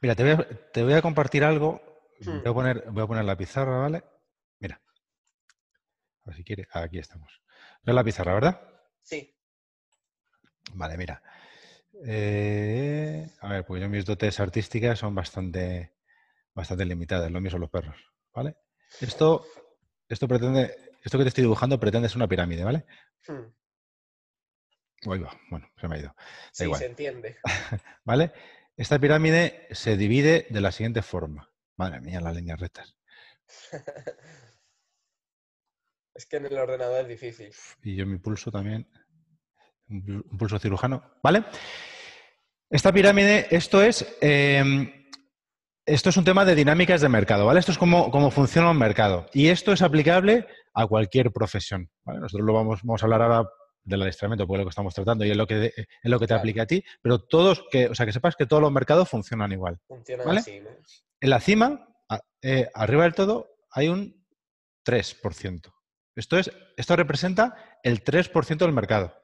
[0.00, 1.80] Mira, te voy a, te voy a compartir algo.
[2.20, 2.42] Hmm.
[2.42, 4.04] Voy, a poner, voy a poner la pizarra, ¿vale?
[4.58, 4.80] Mira.
[6.24, 6.66] A ver si quiere.
[6.72, 7.42] Aquí estamos.
[7.82, 8.60] ¿Ves la pizarra, verdad?
[9.02, 9.34] Sí.
[10.74, 11.22] Vale, mira.
[12.04, 15.94] Eh, a ver, pues yo mis dotes artísticas son bastante,
[16.54, 17.30] bastante limitadas.
[17.30, 17.96] Lo mío son los perros,
[18.32, 18.56] ¿vale?
[19.00, 19.44] Esto,
[20.08, 22.84] esto pretende, esto que te estoy dibujando pretende ser una pirámide, ¿vale?
[23.26, 23.52] Hmm.
[25.10, 25.36] Ahí va.
[25.50, 26.14] Bueno, se me ha ido.
[26.52, 26.78] Sí, igual.
[26.78, 27.36] se entiende.
[28.04, 28.32] ¿Vale?
[28.76, 31.50] Esta pirámide se divide de la siguiente forma.
[31.76, 32.94] Madre mía, las líneas rectas.
[36.14, 37.52] es que en el ordenador es difícil.
[37.82, 38.88] Y yo mi pulso también.
[39.88, 41.02] Un pul- un pulso cirujano.
[41.22, 41.44] ¿Vale?
[42.70, 44.16] Esta pirámide, esto es.
[44.20, 44.98] eh,
[45.84, 47.58] esto es un tema de dinámicas de mercado, ¿vale?
[47.58, 49.26] Esto es cómo, cómo funciona un mercado.
[49.34, 51.90] Y esto es aplicable a cualquier profesión.
[52.04, 52.20] ¿vale?
[52.20, 53.48] Nosotros lo vamos, vamos a hablar ahora
[53.84, 56.24] del adiestramiento, porque es lo que estamos tratando y es lo que, es lo que
[56.26, 56.40] te Claro.
[56.40, 59.52] aplica a ti, pero todos, que, o sea, que sepas que todos los mercados funcionan
[59.52, 59.80] igual.
[59.88, 60.40] Funciona ¿Vale?
[60.40, 60.70] así, ¿no?
[61.20, 64.24] En la cima, a- eh, arriba del todo, hay un
[64.84, 65.72] 3%.
[66.14, 69.14] Esto, es, esto representa el 3% del mercado.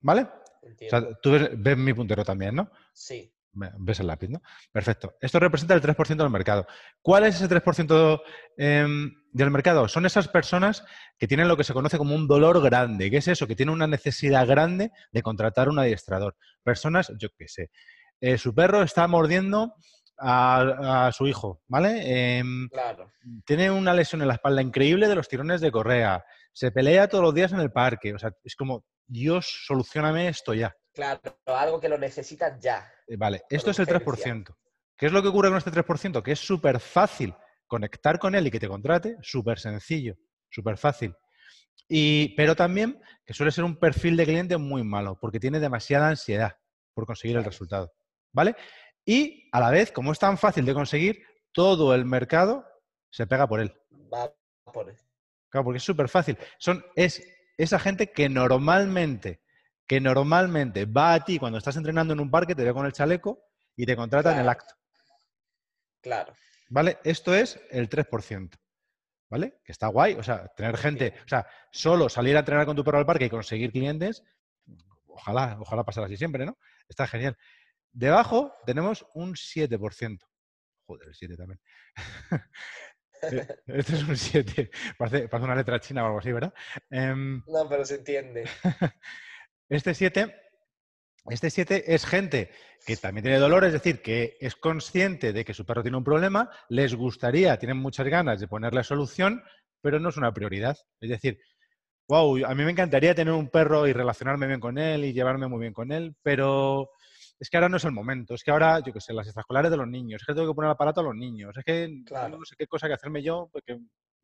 [0.00, 0.22] ¿Vale?
[0.22, 2.70] O sea, tú ves, ves mi puntero también, ¿no?
[2.92, 3.32] sí.
[3.58, 4.40] Ve- Ves el lápiz, ¿no?
[4.72, 5.14] Perfecto.
[5.20, 6.66] Esto representa el 3% del mercado.
[7.02, 8.22] ¿Cuál es ese 3%
[8.56, 9.88] em, del mercado?
[9.88, 10.84] Son esas personas
[11.18, 13.10] que tienen lo que se conoce como un dolor grande.
[13.10, 13.46] ¿Qué es eso?
[13.46, 16.36] Que tienen una necesidad grande de contratar un adiestrador.
[16.62, 17.70] Personas, yo qué sé,
[18.20, 19.74] eh, su perro está mordiendo
[20.20, 22.38] a, a su hijo, ¿vale?
[22.38, 23.12] Em, Claro.
[23.46, 26.24] tiene una lesión en la espalda increíble de los tirones de correa.
[26.52, 28.14] Se pelea todos los días en el parque.
[28.14, 30.74] O sea, es como, Dios, solucioname esto ya.
[30.94, 31.20] Claro.
[31.46, 32.90] Algo que lo necesitas ya.
[33.06, 34.34] Eh, Vale, esto es el urgencia.
[34.34, 34.56] 3%.
[34.96, 36.22] ¿Qué es lo que ocurre con este 3%?
[36.22, 37.34] Que es súper fácil
[37.66, 40.16] conectar con él y que te contrate, súper sencillo,
[40.50, 41.14] súper fácil.
[41.88, 46.08] Y, pero también que suele ser un perfil de cliente muy malo, porque tiene demasiada
[46.08, 46.58] ansiedad
[46.94, 47.92] por conseguir el resultado.
[48.32, 48.56] ¿Vale?
[49.04, 52.66] Y a la vez, como es tan fácil de conseguir, todo el mercado
[53.10, 53.72] se pega por él.
[54.12, 54.32] Va
[54.64, 54.94] por
[55.48, 56.36] Claro, porque es súper fácil.
[56.58, 57.22] Son, es
[57.56, 59.40] esa gente que normalmente,
[59.88, 62.92] que normalmente va a ti cuando estás entrenando en un parque, te ve con el
[62.92, 63.42] chaleco
[63.74, 64.50] y te contrata en el Claro.
[64.60, 64.74] acto.
[66.02, 66.32] Claro.
[66.68, 66.98] ¿Vale?
[67.02, 68.56] Esto es el 3%.
[69.30, 69.60] ¿Vale?
[69.64, 70.14] Que está guay.
[70.14, 73.26] O sea, tener gente, o sea, solo salir a entrenar con tu perro al parque
[73.26, 74.22] y conseguir clientes,
[75.06, 76.58] ojalá, ojalá pasara así siempre, ¿no?
[76.88, 77.36] Está genial.
[77.92, 80.26] Debajo tenemos un 7%.
[80.86, 81.60] Joder, el 7 también.
[83.66, 84.70] Este es un 7.
[84.96, 86.54] Parece, parece una letra china o algo así, ¿verdad?
[86.88, 88.44] Em, No, pero se entiende.
[89.68, 90.34] este 7,
[91.30, 92.50] este 7 es gente
[92.86, 96.04] que también tiene dolor, es decir, que es consciente de que su perro tiene un
[96.04, 99.42] problema, les gustaría, tienen muchas ganas de ponerle solución,
[99.82, 100.76] pero no es una prioridad.
[101.00, 101.38] Es decir,
[102.08, 105.48] wow, a mí me encantaría tener un perro y relacionarme bien con él y llevarme
[105.48, 106.90] muy bien con él, pero
[107.38, 108.34] es que ahora no es el momento.
[108.34, 110.56] Es que ahora, yo qué sé, las extraescolares de los niños, es que tengo que
[110.56, 112.38] poner aparato a los niños, es que Claro.
[112.38, 113.78] no sé qué cosa que hacerme yo, porque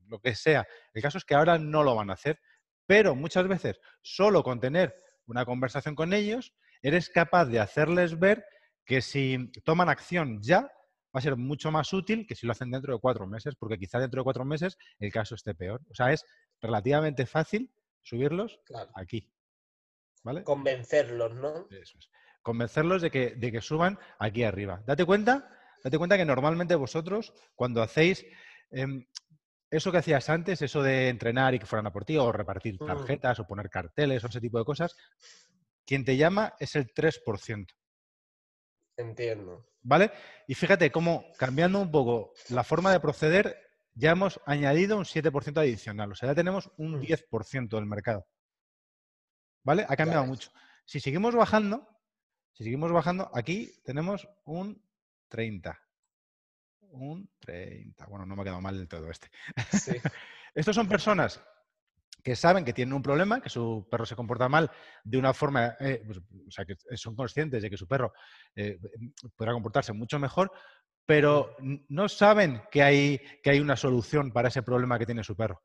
[0.08, 0.66] lo que sea.
[0.92, 2.40] El caso es que ahora no lo van a hacer,
[2.86, 4.94] pero muchas veces solo con tener
[5.26, 8.44] una conversación con ellos, eres capaz de hacerles ver
[8.84, 10.60] que si toman acción ya,
[11.14, 13.78] va a ser mucho más útil que si lo hacen dentro de cuatro meses, porque
[13.78, 15.80] quizá dentro de cuatro meses el caso esté peor.
[15.90, 16.24] O sea, es
[16.60, 18.90] relativamente fácil subirlos Claro.
[18.94, 19.30] aquí.
[20.22, 20.42] ¿Vale?
[20.42, 21.68] Convencerlos, ¿no?
[21.70, 22.10] Eso es.
[22.42, 24.82] Convencerlos de que, de que suban aquí arriba.
[24.86, 25.50] Date cuenta,
[25.82, 28.26] date cuenta que normalmente vosotros, cuando hacéis
[28.70, 29.06] em,
[29.76, 32.76] eso que hacías antes, eso de entrenar y que fueran a por ti, o repartir
[32.80, 32.86] Mm.
[32.86, 34.96] tarjetas, o poner carteles, o ese tipo de cosas,
[35.86, 37.74] quien te llama es el 3%.
[38.96, 39.66] Entiendo.
[39.82, 40.12] ¿Vale?
[40.46, 43.56] Y fíjate cómo, cambiando un poco la forma de proceder,
[43.94, 46.12] ya hemos añadido un 7% adicional.
[46.12, 47.00] O sea, ya tenemos un Mm.
[47.00, 48.26] 10% del mercado.
[49.64, 49.84] ¿Vale?
[49.88, 50.50] Ha cambiado mucho.
[50.84, 51.88] Si seguimos bajando,
[52.52, 54.82] si seguimos bajando, aquí tenemos un
[55.28, 55.80] 30.
[56.94, 58.06] Un 30.
[58.06, 59.28] Bueno, no me ha quedado mal del todo este.
[59.72, 59.92] Sí.
[60.54, 61.40] Estos son personas
[62.22, 64.70] que saben que tienen un problema, que su perro se comporta mal
[65.02, 68.12] de una forma, eh, pues, o sea, que son conscientes de que su perro
[68.54, 68.78] eh,
[69.36, 70.50] podrá comportarse mucho mejor,
[71.04, 71.56] pero
[71.88, 75.62] no saben que hay, que hay una solución para ese problema que tiene su perro.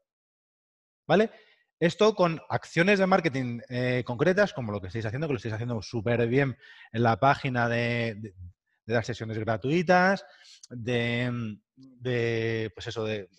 [1.08, 1.32] ¿Vale?
[1.80, 5.54] Esto con acciones de marketing eh, concretas, como lo que estáis haciendo, que lo estáis
[5.56, 6.58] haciendo súper bien
[6.92, 8.34] en la página de, de-
[8.86, 10.26] de las sesiones gratuitas,
[10.70, 13.30] de, mm, de, pues eso, de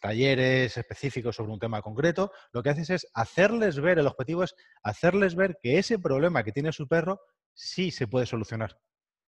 [0.00, 4.54] talleres específicos sobre un tema concreto, lo que haces es hacerles ver, el objetivo es
[4.82, 7.20] hacerles ver que ese problema que tiene su perro
[7.52, 8.80] sí se puede solucionar,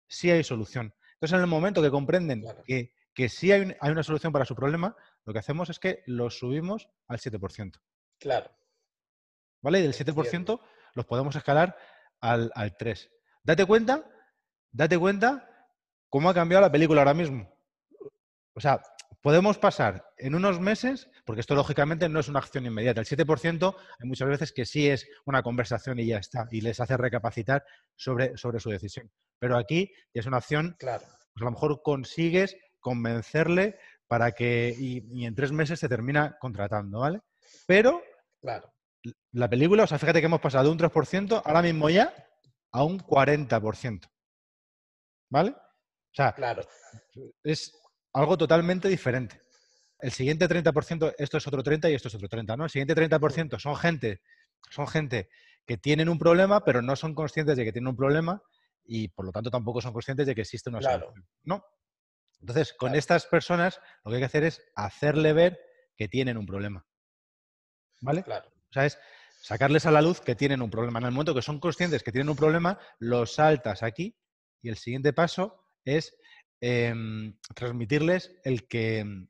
[0.08, 0.94] sí hay solución.
[1.14, 2.64] Entonces, en el momento que comprenden Claro.
[2.66, 5.78] que, que sí hay, un- hay una solución para su problema, lo que hacemos es
[5.80, 7.80] que los subimos al 7%.
[8.20, 8.50] Claro.
[9.62, 9.80] ¿Vale?
[9.80, 10.58] Y del Entiendo.
[10.60, 10.60] 7%
[10.96, 11.78] los podemos escalar
[12.22, 13.10] al, al 3%.
[13.44, 14.10] Date cuenta,
[14.72, 15.48] date cuenta
[16.16, 17.54] ¿cómo ha cambiado la película ahora mismo?
[18.54, 18.82] O sea,
[19.22, 23.02] podemos pasar en unos meses, porque esto lógicamente no es una acción inmediata.
[23.02, 26.80] El 7% hay muchas veces que sí es una conversación y ya está, y les
[26.80, 27.66] hace recapacitar
[27.98, 29.12] sobre, sobre su decisión.
[29.40, 31.04] Pero aquí es una acción, Claro.
[31.34, 33.78] pues a lo mejor consigues convencerle
[34.08, 37.20] para que, y, y en tres meses se termina contratando, ¿vale?
[37.68, 38.02] Pero
[38.40, 38.72] Claro.
[39.34, 42.14] la película, o sea, fíjate que hemos pasado de un 3% ahora mismo ya
[42.72, 44.08] a un 40%.
[45.30, 45.54] ¿Vale?
[46.16, 46.64] O sea, Claro.
[47.44, 47.78] es
[48.14, 49.42] algo totalmente diferente.
[50.00, 52.64] El siguiente 30%, esto es otro 30 y esto es otro 30, ¿no?
[52.64, 54.22] El siguiente 30% son gente,
[54.70, 55.28] son gente
[55.66, 58.42] que tienen un problema, pero no son conscientes de que tienen un problema
[58.86, 61.08] y por lo tanto tampoco son conscientes de que existe una Claro.
[61.08, 61.28] solución.
[61.44, 61.66] ¿No?
[62.40, 63.00] Entonces, con Claro.
[63.00, 65.60] estas personas lo que hay que hacer es hacerle ver
[65.98, 66.86] que tienen un problema.
[68.00, 68.24] ¿Vale?
[68.24, 68.48] Claro.
[68.48, 68.98] O sea, es
[69.42, 71.00] sacarles a la luz que tienen un problema.
[71.00, 74.18] En el momento que son conscientes que tienen un problema, los saltas aquí
[74.62, 76.18] y el siguiente paso es
[76.60, 79.28] em, transmitirles el que, em,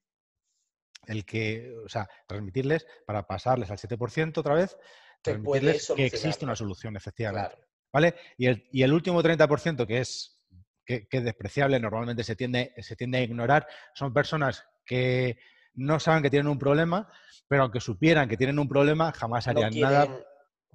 [1.08, 4.78] el que, o sea, transmitirles para pasarles al 7% otra vez,
[5.22, 7.56] transmitirles que existe una solución, efectivamente.
[7.56, 7.68] Claro.
[7.94, 8.16] ¿Vale?
[8.38, 10.42] Y el, y el último 30% que es,
[10.86, 15.38] que, que es despreciable, normalmente se tiende, se tiende a ignorar, son personas que
[15.76, 17.10] no saben que tienen un problema,
[17.48, 20.20] pero aunque supieran que tienen un problema, jamás No harían quieren, nada.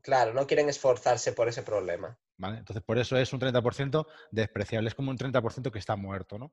[0.03, 2.19] Claro, no quieren esforzarse por ese problema.
[2.41, 2.59] ¿vale?
[2.59, 6.53] Entonces, por eso es un 30% despreciable, es como un 30% que está muerto, ¿no?